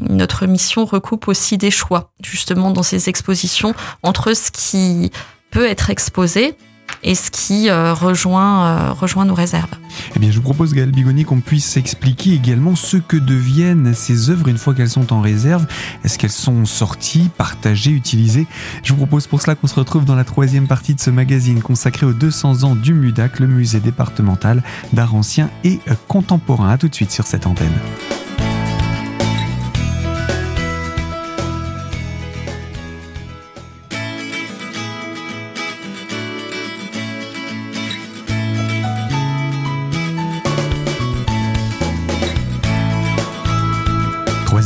notre 0.09 0.45
mission 0.45 0.85
recoupe 0.85 1.27
aussi 1.27 1.57
des 1.57 1.71
choix, 1.71 2.11
justement 2.23 2.71
dans 2.71 2.83
ces 2.83 3.09
expositions, 3.09 3.73
entre 4.03 4.33
ce 4.33 4.51
qui 4.51 5.11
peut 5.51 5.65
être 5.65 5.89
exposé 5.89 6.55
et 7.03 7.15
ce 7.15 7.29
qui 7.31 7.69
euh, 7.69 7.93
rejoint, 7.93 8.65
euh, 8.65 8.93
rejoint 8.93 9.25
nos 9.25 9.33
réserves. 9.33 9.69
Eh 10.15 10.19
bien, 10.19 10.31
je 10.31 10.37
vous 10.37 10.41
propose, 10.41 10.73
Gaël 10.73 10.91
Bigoni, 10.91 11.23
qu'on 11.23 11.39
puisse 11.39 11.77
expliquer 11.77 12.33
également 12.33 12.75
ce 12.75 12.97
que 12.97 13.17
deviennent 13.17 13.93
ces 13.93 14.29
œuvres 14.29 14.47
une 14.47 14.57
fois 14.57 14.73
qu'elles 14.73 14.89
sont 14.89 15.13
en 15.13 15.21
réserve. 15.21 15.65
Est-ce 16.03 16.17
qu'elles 16.17 16.29
sont 16.31 16.65
sorties, 16.65 17.29
partagées, 17.37 17.91
utilisées? 17.91 18.47
Je 18.83 18.93
vous 18.93 18.97
propose 18.97 19.27
pour 19.27 19.41
cela 19.41 19.55
qu'on 19.55 19.67
se 19.67 19.75
retrouve 19.75 20.05
dans 20.05 20.15
la 20.15 20.23
troisième 20.23 20.67
partie 20.67 20.95
de 20.95 20.99
ce 20.99 21.09
magazine 21.09 21.61
consacré 21.61 22.05
aux 22.05 22.13
200 22.13 22.63
ans 22.63 22.75
du 22.75 22.93
MUDAC, 22.93 23.39
le 23.39 23.47
musée 23.47 23.79
départemental 23.79 24.63
d'art 24.93 25.15
ancien 25.15 25.49
et 25.63 25.79
contemporain. 26.07 26.69
A 26.69 26.77
tout 26.77 26.89
de 26.89 26.95
suite 26.95 27.11
sur 27.11 27.25
cette 27.25 27.47
antenne. 27.47 27.73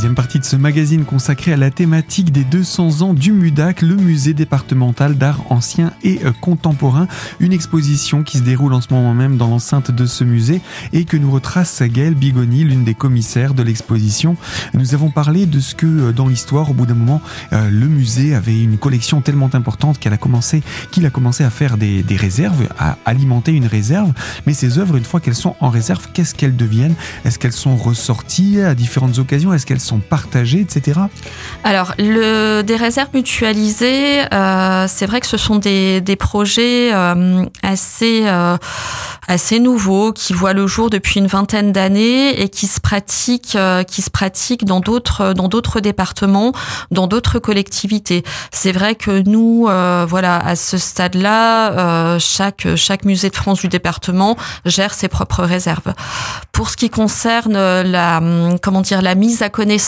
Troisième 0.02 0.16
partie 0.16 0.40
de 0.40 0.44
ce 0.44 0.56
magazine 0.56 1.04
consacré 1.04 1.52
à 1.52 1.56
la 1.56 1.70
thématique 1.70 2.32
des 2.32 2.42
200 2.42 3.02
ans 3.02 3.14
du 3.14 3.32
MUDAC, 3.32 3.82
le 3.82 3.94
musée 3.94 4.34
départemental 4.34 5.16
d'art 5.16 5.44
ancien 5.48 5.92
et 6.02 6.18
euh, 6.24 6.32
contemporain. 6.40 7.06
Une 7.38 7.52
exposition 7.52 8.24
qui 8.24 8.38
se 8.38 8.42
déroule 8.42 8.74
en 8.74 8.80
ce 8.80 8.92
moment 8.92 9.14
même 9.14 9.36
dans 9.36 9.46
l'enceinte 9.46 9.92
de 9.92 10.04
ce 10.04 10.24
musée 10.24 10.60
et 10.92 11.04
que 11.04 11.16
nous 11.16 11.30
retrace 11.30 11.84
Gaëlle 11.84 12.16
Bigoni, 12.16 12.64
l'une 12.64 12.82
des 12.82 12.94
commissaires 12.94 13.54
de 13.54 13.62
l'exposition. 13.62 14.36
Nous 14.74 14.92
avons 14.92 15.08
parlé 15.08 15.46
de 15.46 15.60
ce 15.60 15.76
que 15.76 15.86
euh, 15.86 16.12
dans 16.12 16.26
l'histoire, 16.26 16.72
au 16.72 16.74
bout 16.74 16.86
d'un 16.86 16.94
moment, 16.94 17.22
euh, 17.52 17.70
le 17.70 17.86
musée 17.86 18.34
avait 18.34 18.60
une 18.60 18.78
collection 18.78 19.20
tellement 19.20 19.50
importante 19.52 20.00
qu'elle 20.00 20.14
a 20.14 20.18
commencé, 20.18 20.64
qu'il 20.90 21.06
a 21.06 21.10
commencé 21.10 21.44
à 21.44 21.50
faire 21.50 21.76
des, 21.76 22.02
des 22.02 22.16
réserves, 22.16 22.66
à 22.76 22.98
alimenter 23.04 23.52
une 23.52 23.66
réserve. 23.66 24.12
Mais 24.48 24.52
ces 24.52 24.80
œuvres, 24.80 24.96
une 24.96 25.04
fois 25.04 25.20
qu'elles 25.20 25.36
sont 25.36 25.54
en 25.60 25.70
réserve, 25.70 26.08
qu'est-ce 26.12 26.34
qu'elles 26.34 26.56
deviennent? 26.56 26.96
Est-ce 27.24 27.38
qu'elles 27.38 27.52
sont 27.52 27.76
ressorties 27.76 28.60
à 28.60 28.74
différentes 28.74 29.18
occasions? 29.20 29.54
Est-ce 29.54 29.64
qu'elles 29.64 29.78
sont 29.78 29.91
partagées, 29.98 30.60
etc. 30.60 31.00
Alors, 31.64 31.94
des 31.98 32.76
réserves 32.76 33.10
mutualisées, 33.14 34.22
euh, 34.32 34.86
c'est 34.88 35.06
vrai 35.06 35.20
que 35.20 35.26
ce 35.26 35.36
sont 35.36 35.56
des, 35.56 36.16
projets 36.18 36.92
euh, 36.92 37.44
assez, 37.62 38.22
euh, 38.26 38.56
assez 39.28 39.58
nouveaux 39.58 40.12
qui 40.12 40.32
voient 40.32 40.52
le 40.52 40.66
jour 40.66 40.90
depuis 40.90 41.20
une 41.20 41.26
vingtaine 41.26 41.72
d'années 41.72 42.40
et 42.40 42.48
qui 42.48 42.66
se 42.66 42.80
pratiquent, 42.80 43.58
qui 43.86 44.02
se 44.02 44.10
pratiquent 44.10 44.64
dans 44.64 44.80
d'autres, 44.80 45.32
dans 45.32 45.48
d'autres 45.48 45.80
départements, 45.80 46.52
dans 46.90 47.06
d'autres 47.06 47.38
collectivités. 47.38 48.24
C'est 48.50 48.72
vrai 48.72 48.94
que 48.94 49.22
nous, 49.22 49.62
voilà, 50.08 50.38
à 50.38 50.56
ce 50.56 50.78
stade-là, 50.78 52.18
chaque, 52.18 52.68
chaque 52.76 53.04
musée 53.04 53.30
de 53.30 53.36
France 53.36 53.60
du 53.60 53.68
département 53.68 54.36
gère 54.64 54.94
ses 54.94 55.08
propres 55.08 55.44
réserves. 55.44 55.94
Pour 56.52 56.70
ce 56.70 56.76
qui 56.76 56.90
concerne 56.90 57.54
la, 57.82 58.20
comment 58.62 58.80
dire, 58.80 59.02
la 59.02 59.14
mise 59.14 59.42
à 59.42 59.48
connaissance 59.48 59.81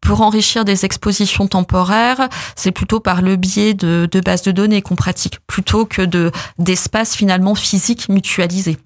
pour 0.00 0.20
enrichir 0.22 0.64
des 0.64 0.84
expositions 0.84 1.46
temporaires, 1.46 2.28
c'est 2.56 2.72
plutôt 2.72 3.00
par 3.00 3.22
le 3.22 3.36
biais 3.36 3.74
de, 3.74 4.08
de 4.10 4.20
bases 4.20 4.42
de 4.42 4.52
données 4.52 4.82
qu'on 4.82 4.96
pratique, 4.96 5.38
plutôt 5.46 5.84
que 5.84 6.02
de 6.02 6.30
d'espaces 6.58 7.16
finalement 7.16 7.54
physiques 7.54 8.08
mutualisés. 8.08 8.78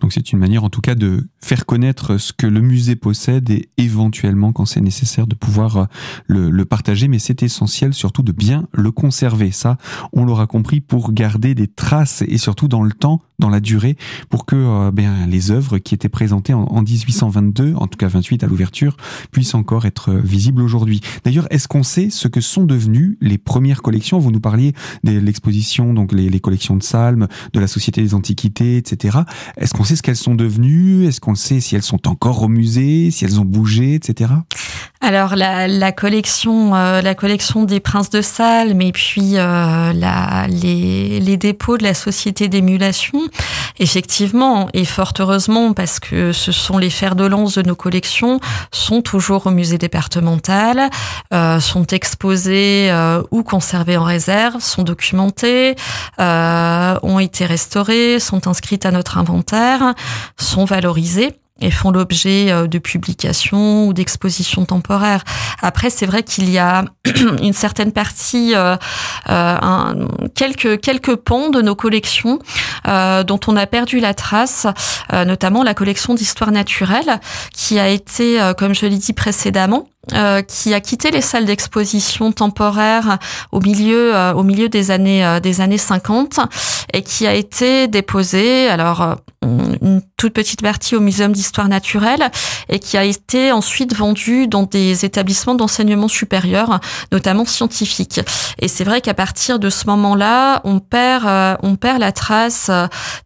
Donc 0.00 0.12
c'est 0.12 0.32
une 0.32 0.38
manière 0.38 0.64
en 0.64 0.70
tout 0.70 0.80
cas 0.80 0.94
de 0.94 1.28
faire 1.42 1.66
connaître 1.66 2.18
ce 2.18 2.32
que 2.32 2.46
le 2.46 2.60
musée 2.60 2.96
possède 2.96 3.50
et 3.50 3.68
éventuellement 3.76 4.52
quand 4.52 4.64
c'est 4.64 4.80
nécessaire 4.80 5.26
de 5.26 5.34
pouvoir 5.34 5.76
euh, 5.76 5.84
le, 6.26 6.50
le 6.50 6.64
partager, 6.64 7.08
mais 7.08 7.18
c'est 7.18 7.42
essentiel 7.42 7.94
surtout 7.94 8.22
de 8.22 8.32
bien 8.32 8.66
le 8.72 8.90
conserver. 8.90 9.50
Ça, 9.50 9.78
on 10.12 10.24
l'aura 10.24 10.46
compris 10.46 10.80
pour 10.80 11.12
garder 11.12 11.54
des 11.54 11.68
traces 11.68 12.22
et 12.26 12.38
surtout 12.38 12.68
dans 12.68 12.82
le 12.82 12.92
temps, 12.92 13.20
dans 13.40 13.50
la 13.50 13.60
durée, 13.60 13.96
pour 14.28 14.46
que 14.46 14.54
euh, 14.56 14.90
ben, 14.92 15.26
les 15.28 15.50
œuvres 15.50 15.78
qui 15.78 15.94
étaient 15.94 16.08
présentées 16.08 16.54
en, 16.54 16.64
en 16.64 16.82
1822, 16.82 17.74
en 17.74 17.86
tout 17.86 17.96
cas 17.98 18.08
28 18.08 18.44
à 18.44 18.46
l'ouverture, 18.46 18.96
puissent 19.32 19.54
encore 19.54 19.86
être 19.86 20.12
visibles 20.12 20.62
aujourd'hui. 20.62 21.00
D'ailleurs, 21.24 21.46
est-ce 21.50 21.66
qu'on 21.66 21.82
sait 21.82 22.10
ce 22.10 22.28
que 22.28 22.40
sont 22.40 22.64
devenues 22.64 23.18
les 23.20 23.38
premières 23.38 23.82
collections? 23.82 24.18
Vous 24.18 24.30
nous 24.30 24.40
parliez 24.40 24.74
de 25.04 25.18
l'exposition, 25.18 25.92
donc 25.92 26.12
les, 26.12 26.28
les 26.28 26.40
collections 26.40 26.76
de 26.76 26.82
Salmes, 26.82 27.26
de 27.52 27.60
la 27.60 27.66
Société 27.66 28.02
des 28.02 28.14
Antiquités, 28.14 28.76
etc. 28.76 29.18
Est-ce 29.56 29.74
qu'on 29.74 29.84
sait 29.84 29.96
ce 29.96 30.02
qu'elles 30.02 30.16
sont 30.16 30.34
devenues? 30.34 31.06
Est-ce 31.06 31.20
qu'on 31.20 31.34
sait 31.34 31.60
si 31.60 31.74
elles 31.74 31.82
sont 31.82 32.06
encore 32.08 32.42
au 32.42 32.48
musée, 32.48 33.10
si 33.10 33.24
elles 33.24 33.40
ont 33.40 33.44
bougé, 33.44 33.94
etc. 33.94 34.32
alors 35.00 35.34
la, 35.34 35.66
la 35.66 35.92
collection, 35.92 36.74
euh, 36.74 37.00
la 37.00 37.14
collection 37.14 37.64
des 37.64 37.80
Princes 37.80 38.10
de 38.10 38.20
Salles, 38.20 38.74
mais 38.74 38.92
puis 38.92 39.38
euh, 39.38 39.92
la, 39.94 40.46
les, 40.48 41.20
les, 41.20 41.36
dépôts 41.38 41.78
de 41.78 41.84
la 41.84 41.94
Société 41.94 42.48
d'émulation, 42.48 43.20
effectivement, 43.78 44.68
et 44.74 44.84
fort 44.84 45.14
heureusement 45.18 45.72
parce 45.72 46.00
que 46.00 46.32
ce 46.32 46.52
sont 46.52 46.76
les 46.76 46.90
fers 46.90 47.16
de 47.16 47.24
lance 47.24 47.54
de 47.54 47.62
nos 47.62 47.74
collections, 47.74 48.40
sont 48.72 49.00
toujours 49.00 49.46
au 49.46 49.50
musée 49.50 49.78
départemental, 49.78 50.90
euh, 51.32 51.60
sont 51.60 51.86
exposés 51.86 52.90
euh, 52.90 53.22
ou 53.30 53.42
conservés 53.42 53.96
en 53.96 54.04
réserve, 54.04 54.60
sont 54.60 54.82
documentés, 54.82 55.76
euh, 56.20 56.98
ont 57.02 57.18
été 57.18 57.46
restaurés, 57.46 58.20
sont 58.20 58.46
inscrits 58.46 58.80
à 58.84 58.90
notre 58.90 59.16
inventaire, 59.16 59.94
sont 60.36 60.66
valorisés 60.66 61.40
et 61.60 61.70
font 61.70 61.90
l'objet 61.90 62.50
euh, 62.50 62.66
de 62.66 62.78
publications 62.78 63.86
ou 63.86 63.92
d'expositions 63.92 64.64
temporaires. 64.64 65.24
Après, 65.62 65.90
c'est 65.90 66.06
vrai 66.06 66.22
qu'il 66.22 66.50
y 66.50 66.58
a 66.58 66.84
une 67.42 67.52
certaine 67.52 67.92
partie, 67.92 68.54
euh, 68.54 68.76
euh, 69.28 70.08
quelques 70.34 70.80
quelques 70.80 71.16
pans 71.16 71.50
de 71.50 71.62
nos 71.62 71.74
collections 71.74 72.38
dont 72.84 73.40
on 73.46 73.56
a 73.56 73.66
perdu 73.66 74.00
la 74.00 74.14
trace, 74.14 74.66
notamment 75.12 75.62
la 75.62 75.74
collection 75.74 76.14
d'histoire 76.14 76.50
naturelle, 76.50 77.20
qui 77.52 77.78
a 77.78 77.88
été, 77.88 78.40
comme 78.58 78.74
je 78.74 78.86
l'ai 78.86 78.96
dit 78.96 79.12
précédemment, 79.12 79.86
euh, 80.14 80.40
qui 80.40 80.72
a 80.72 80.80
quitté 80.80 81.10
les 81.10 81.20
salles 81.20 81.44
d'exposition 81.44 82.32
temporaires 82.32 83.18
au 83.52 83.60
milieu 83.60 84.16
euh, 84.16 84.32
au 84.32 84.42
milieu 84.42 84.70
des 84.70 84.90
années 84.90 85.22
euh, 85.24 85.40
des 85.40 85.60
années 85.60 85.76
50 85.76 86.40
et 86.94 87.02
qui 87.02 87.26
a 87.26 87.34
été 87.34 87.86
déposé 87.86 88.66
alors 88.68 89.16
une 89.42 90.00
toute 90.16 90.32
petite 90.32 90.62
partie 90.62 90.96
au 90.96 91.00
muséum 91.00 91.32
d'histoire 91.32 91.68
naturelle 91.68 92.30
et 92.70 92.78
qui 92.78 92.96
a 92.96 93.04
été 93.04 93.52
ensuite 93.52 93.94
vendu 93.94 94.48
dans 94.48 94.62
des 94.62 95.04
établissements 95.04 95.54
d'enseignement 95.54 96.08
supérieur 96.08 96.80
notamment 97.12 97.44
scientifiques. 97.44 98.22
Et 98.58 98.68
c'est 98.68 98.84
vrai 98.84 99.02
qu'à 99.02 99.14
partir 99.14 99.58
de 99.58 99.68
ce 99.68 99.86
moment-là 99.86 100.62
on 100.64 100.80
perd 100.80 101.58
on 101.62 101.76
perd 101.76 102.00
la 102.00 102.12
trace 102.12 102.70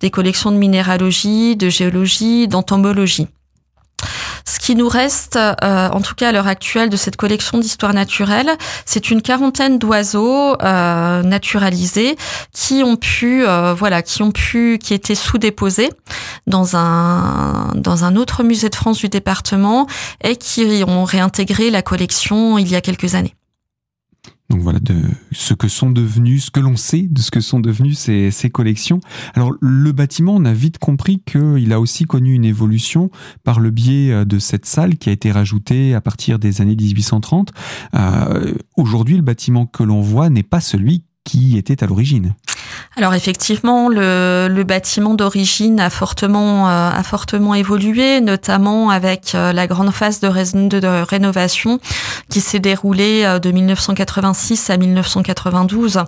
des 0.00 0.10
collections 0.10 0.50
de 0.50 0.56
minéralogie 0.56 1.54
de 1.54 1.68
géologie 1.68 2.48
d'entomologie 2.48 3.28
ce 4.44 4.58
qui 4.58 4.74
nous 4.74 4.88
reste, 4.88 5.36
euh, 5.36 5.88
en 5.88 6.00
tout 6.00 6.14
cas 6.14 6.28
à 6.28 6.32
l'heure 6.32 6.46
actuelle, 6.46 6.90
de 6.90 6.96
cette 6.96 7.16
collection 7.16 7.58
d'histoire 7.58 7.94
naturelle, 7.94 8.50
c'est 8.84 9.10
une 9.10 9.22
quarantaine 9.22 9.78
d'oiseaux 9.78 10.60
euh, 10.62 11.22
naturalisés 11.22 12.16
qui 12.52 12.82
ont 12.84 12.96
pu, 12.96 13.46
euh, 13.46 13.74
voilà, 13.74 14.02
qui 14.02 14.22
ont 14.22 14.32
pu, 14.32 14.78
qui 14.82 14.92
étaient 14.94 15.14
sous-déposés 15.14 15.90
dans 16.46 16.76
un 16.76 17.72
dans 17.74 18.04
un 18.04 18.16
autre 18.16 18.42
musée 18.42 18.68
de 18.68 18.74
France 18.74 18.98
du 18.98 19.08
département 19.08 19.86
et 20.22 20.36
qui 20.36 20.84
ont 20.86 21.04
réintégré 21.04 21.70
la 21.70 21.82
collection 21.82 22.58
il 22.58 22.68
y 22.70 22.76
a 22.76 22.80
quelques 22.80 23.14
années. 23.14 23.34
Donc 24.54 24.62
voilà, 24.62 24.78
de 24.78 25.02
ce 25.32 25.52
que 25.52 25.66
sont 25.66 25.90
devenus, 25.90 26.44
ce 26.44 26.50
que 26.52 26.60
l'on 26.60 26.76
sait 26.76 27.08
de 27.10 27.20
ce 27.20 27.32
que 27.32 27.40
sont 27.40 27.58
devenues 27.58 27.94
ces, 27.94 28.50
collections. 28.52 29.00
Alors 29.34 29.52
le 29.60 29.90
bâtiment, 29.90 30.36
on 30.36 30.44
a 30.44 30.52
vite 30.52 30.78
compris 30.78 31.20
qu'il 31.26 31.72
a 31.72 31.80
aussi 31.80 32.04
connu 32.04 32.34
une 32.34 32.44
évolution 32.44 33.10
par 33.42 33.58
le 33.58 33.70
biais 33.70 34.12
euh, 34.12 34.24
de 34.24 34.38
cette 34.38 34.64
salle 34.64 34.96
qui 34.96 35.08
a 35.08 35.12
été 35.12 35.32
rajoutée 35.32 35.92
à 35.92 36.00
partir 36.00 36.38
des 36.38 36.60
années 36.60 36.76
1830. 36.76 37.50
Euh, 37.96 38.54
Aujourd'hui, 38.76 39.16
le 39.16 39.22
bâtiment 39.22 39.66
que 39.66 39.82
l'on 39.82 40.00
voit 40.00 40.30
n'est 40.30 40.44
pas 40.44 40.60
celui 40.60 41.02
qui 41.24 41.58
était 41.58 41.82
à 41.82 41.88
l'origine. 41.88 42.36
Alors 42.96 43.14
effectivement, 43.14 43.88
le, 43.88 44.62
bâtiment 44.64 45.14
d'origine 45.14 45.80
a 45.80 45.90
fortement 45.90 46.68
euh, 46.70 46.90
évolué, 47.54 48.20
notamment 48.20 48.90
avec 48.90 49.34
euh, 49.34 49.52
la 49.52 49.66
grande 49.66 49.90
phase 49.90 50.20
de, 50.20 50.28
ré 50.28 50.44
de, 50.44 50.80
de 50.80 51.02
rénovation 51.02 51.80
qui 52.30 52.40
s'est 52.40 52.60
déroulée 52.60 53.24
euh, 53.24 53.38
de 53.38 53.50
1986 53.50 54.70
à 54.70 54.76
1992. 54.76 56.04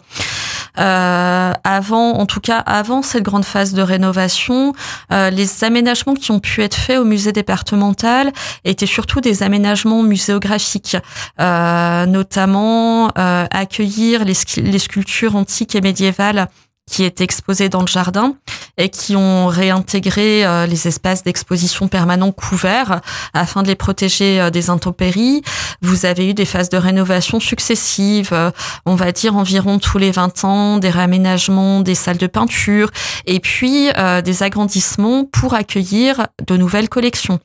Euh, 0.78 1.52
avant, 1.64 2.12
en 2.12 2.26
tout 2.26 2.40
cas 2.40 2.58
avant 2.58 3.02
cette 3.02 3.22
grande 3.22 3.44
phase 3.44 3.72
de 3.72 3.82
rénovation, 3.82 4.74
les 5.10 5.64
aménagements 5.64 6.14
qui 6.14 6.30
ont 6.30 6.40
pu 6.40 6.62
être 6.62 6.74
faits 6.74 6.98
au 6.98 7.04
musée 7.04 7.32
départemental 7.32 8.32
étaient 8.64 8.86
surtout 8.86 9.20
des 9.20 9.42
aménagements 9.42 10.02
muséographiques, 10.02 10.98
notamment 11.38 13.08
accueillir 13.08 14.24
les 14.24 14.78
sculptures 14.78 15.34
antiques 15.34 15.74
et 15.74 15.80
médiévales 15.80 16.48
qui 16.90 17.04
étaient 17.04 17.24
exposés 17.24 17.68
dans 17.68 17.80
le 17.80 17.86
jardin 17.86 18.36
et 18.78 18.90
qui 18.90 19.16
ont 19.16 19.46
réintégré 19.46 20.44
euh, 20.44 20.66
les 20.66 20.86
espaces 20.86 21.24
d'exposition 21.24 21.88
permanents 21.88 22.32
couverts 22.32 23.00
afin 23.32 23.62
de 23.62 23.68
les 23.68 23.74
protéger 23.74 24.40
euh, 24.40 24.50
des 24.50 24.70
intempéries. 24.70 25.42
Vous 25.82 26.06
avez 26.06 26.28
eu 26.28 26.34
des 26.34 26.44
phases 26.44 26.68
de 26.68 26.76
rénovation 26.76 27.40
successives, 27.40 28.30
euh, 28.32 28.50
on 28.84 28.94
va 28.94 29.12
dire 29.12 29.36
environ 29.36 29.78
tous 29.78 29.98
les 29.98 30.10
20 30.10 30.44
ans, 30.44 30.78
des 30.78 30.90
réaménagements 30.90 31.80
des 31.80 31.94
salles 31.94 32.18
de 32.18 32.26
peinture 32.26 32.90
et 33.26 33.40
puis 33.40 33.88
des 34.24 34.42
agrandissements 34.42 35.24
pour 35.24 35.54
accueillir 35.54 36.26
de 36.46 36.56
nouvelles 36.56 36.88
collections. 36.88 37.40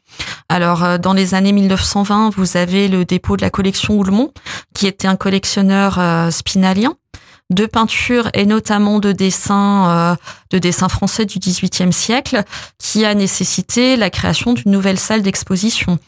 Alors 0.50 1.00
dans 1.00 1.13
les 1.13 1.34
années 1.34 1.52
1920, 1.52 2.32
vous 2.36 2.58
avez 2.58 2.88
le 2.88 3.06
dépôt 3.06 3.38
de 3.38 3.42
la 3.42 3.50
collection 3.50 3.96
Houlmont 3.96 4.32
qui 4.74 4.88
était 4.88 5.08
un 5.08 5.16
collectionneur 5.16 6.00
spinalien 6.32 6.96
de 7.52 7.66
peinture 7.66 8.30
et 8.34 8.46
notamment 8.46 9.00
de 9.00 9.12
dessins, 9.12 9.90
euh, 9.90 10.16
de 10.52 10.58
dessins 10.58 10.90
français 10.90 11.26
du 11.26 11.38
XVIIIe 11.38 11.94
siècle, 11.94 12.44
qui 12.80 13.06
a 13.06 13.14
nécessité 13.14 13.98
la 13.98 14.10
création 14.10 14.54
d'une 14.54 14.72
nouvelle 14.72 15.00
salle 15.00 15.22
d'exposition. 15.22 16.00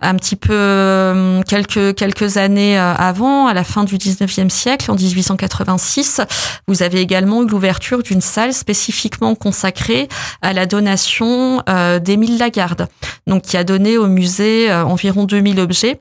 Un 0.00 0.14
petit 0.14 0.36
peu 0.36 0.52
euh, 0.52 1.42
quelques 1.42 1.94
quelques 1.96 2.36
années 2.36 2.78
euh, 2.78 2.94
avant, 2.94 3.46
à 3.46 3.54
la 3.54 3.64
fin 3.64 3.84
du 3.84 3.98
XIXe 3.98 4.52
siècle, 4.52 4.90
en 4.90 4.94
1886, 4.94 6.20
vous 6.68 6.82
avez 6.82 7.00
également 7.00 7.42
eu 7.42 7.46
l'ouverture 7.46 8.02
d'une 8.02 8.20
salle 8.20 8.52
spécifiquement 8.52 9.34
consacrée 9.34 10.08
à 10.42 10.52
la 10.52 10.66
donation 10.66 11.62
euh, 11.68 11.98
d'Émile 11.98 12.38
Lagarde, 12.38 12.86
donc 13.26 13.42
qui 13.42 13.56
a 13.56 13.64
donné 13.64 13.98
au 13.98 14.06
musée 14.06 14.72
environ 14.72 15.24
2000 15.24 15.60
objets 15.60 16.00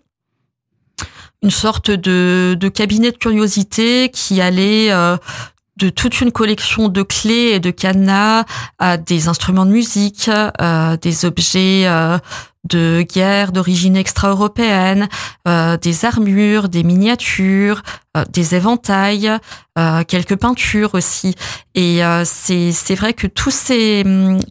une 1.43 1.51
sorte 1.51 1.91
de, 1.91 2.56
de 2.58 2.69
cabinet 2.69 3.12
de 3.12 3.17
curiosité 3.17 4.10
qui 4.10 4.41
allait 4.41 4.91
euh, 4.91 5.17
de 5.77 5.89
toute 5.89 6.21
une 6.21 6.31
collection 6.31 6.89
de 6.89 7.01
clés 7.01 7.51
et 7.53 7.59
de 7.59 7.71
cadenas 7.71 8.45
à 8.79 8.97
des 8.97 9.27
instruments 9.27 9.65
de 9.65 9.71
musique, 9.71 10.29
euh, 10.62 10.97
des 10.97 11.25
objets 11.25 11.83
euh, 11.88 12.17
de 12.63 13.01
guerre 13.01 13.51
d'origine 13.51 13.97
extra-européenne, 13.97 15.09
euh, 15.47 15.77
des 15.77 16.05
armures, 16.05 16.69
des 16.69 16.83
miniatures, 16.83 17.81
euh, 18.15 18.23
des 18.31 18.55
éventails, 18.55 19.38
euh, 19.77 20.03
quelques 20.07 20.38
peintures 20.38 20.93
aussi. 20.93 21.36
Et 21.75 22.01
c'est 22.25 22.71
c'est 22.71 22.95
vrai 22.95 23.13
que 23.13 23.25
tous 23.25 23.51
ces 23.51 24.03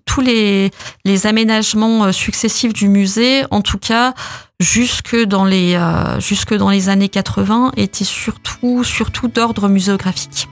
tous 0.04 0.20
les 0.20 0.72
les 1.04 1.26
aménagements 1.26 2.10
successifs 2.12 2.72
du 2.72 2.88
musée, 2.88 3.44
en 3.52 3.60
tout 3.60 3.78
cas 3.78 4.12
jusque 4.58 5.16
dans 5.16 5.44
les 5.44 5.78
jusque 6.18 6.52
dans 6.52 6.68
les 6.68 6.88
années 6.88 7.08
80, 7.08 7.72
étaient 7.76 8.04
surtout 8.04 8.82
surtout 8.82 9.28
d'ordre 9.28 9.68
muséographique. 9.68 10.48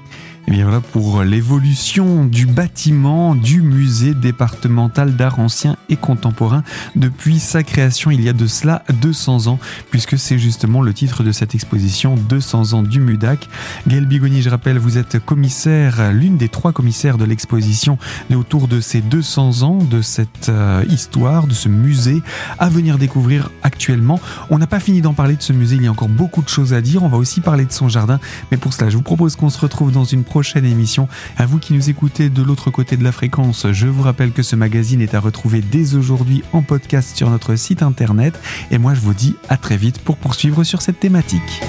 Et 0.46 0.52
bien 0.52 0.64
voilà 0.64 0.80
pour 0.80 1.22
l'évolution 1.22 2.24
du 2.24 2.46
bâtiment 2.46 3.34
du 3.34 3.62
musée 3.62 4.14
départemental 4.14 5.14
d'art 5.14 5.38
ancien 5.38 5.76
et 5.88 5.96
contemporain 5.96 6.62
depuis 6.96 7.38
sa 7.38 7.62
création 7.62 8.10
il 8.10 8.22
y 8.22 8.28
a 8.28 8.32
de 8.32 8.46
cela 8.46 8.82
200 9.00 9.46
ans, 9.46 9.58
puisque 9.90 10.18
c'est 10.18 10.38
justement 10.38 10.82
le 10.82 10.94
titre 10.94 11.22
de 11.22 11.32
cette 11.32 11.54
exposition 11.54 12.14
200 12.16 12.72
ans 12.72 12.82
du 12.82 13.00
MUDAC. 13.00 13.48
Gaël 13.86 14.06
Bigoni, 14.06 14.42
je 14.42 14.50
rappelle, 14.50 14.78
vous 14.78 14.98
êtes 14.98 15.24
commissaire, 15.24 16.12
l'une 16.12 16.36
des 16.36 16.48
trois 16.48 16.72
commissaires 16.72 17.18
de 17.18 17.24
l'exposition 17.24 17.98
autour 18.34 18.68
de 18.68 18.80
ces 18.80 19.00
200 19.02 19.62
ans, 19.62 19.78
de 19.78 20.02
cette 20.02 20.48
euh, 20.48 20.84
histoire, 20.88 21.46
de 21.46 21.54
ce 21.54 21.68
musée 21.68 22.22
à 22.58 22.68
venir 22.68 22.98
découvrir 22.98 23.50
actuellement. 23.62 24.18
On 24.48 24.58
n'a 24.58 24.66
pas 24.66 24.80
fini 24.80 25.02
d'en 25.02 25.12
parler 25.14 25.36
de 25.36 25.42
ce 25.42 25.52
musée, 25.52 25.76
il 25.76 25.84
y 25.84 25.86
a 25.86 25.90
encore 25.90 26.08
beaucoup 26.08 26.42
de 26.42 26.48
choses 26.48 26.72
à 26.72 26.80
dire. 26.80 27.02
On 27.02 27.08
va 27.08 27.18
aussi 27.18 27.40
parler 27.40 27.66
de 27.66 27.72
son 27.72 27.88
jardin, 27.88 28.18
mais 28.50 28.56
pour 28.56 28.72
cela, 28.72 28.90
je 28.90 28.96
vous 28.96 29.02
propose 29.02 29.36
qu'on 29.36 29.50
se 29.50 29.58
retrouve 29.58 29.92
dans 29.92 30.04
une 30.04 30.24
prochaine 30.30 30.64
émission. 30.64 31.08
À 31.36 31.44
vous 31.44 31.58
qui 31.58 31.74
nous 31.74 31.90
écoutez 31.90 32.30
de 32.30 32.42
l'autre 32.42 32.70
côté 32.70 32.96
de 32.96 33.02
la 33.02 33.10
fréquence, 33.10 33.66
je 33.72 33.88
vous 33.88 34.02
rappelle 34.02 34.30
que 34.30 34.44
ce 34.44 34.54
magazine 34.54 35.00
est 35.00 35.14
à 35.14 35.20
retrouver 35.20 35.60
dès 35.60 35.96
aujourd'hui 35.96 36.44
en 36.52 36.62
podcast 36.62 37.16
sur 37.16 37.28
notre 37.28 37.56
site 37.56 37.82
internet. 37.82 38.40
Et 38.70 38.78
moi, 38.78 38.94
je 38.94 39.00
vous 39.00 39.12
dis 39.12 39.34
à 39.48 39.56
très 39.56 39.76
vite 39.76 39.98
pour 39.98 40.16
poursuivre 40.16 40.62
sur 40.62 40.82
cette 40.82 41.00
thématique. 41.00 41.60